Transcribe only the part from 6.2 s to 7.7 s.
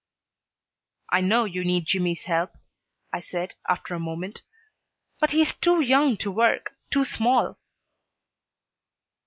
to work, too small."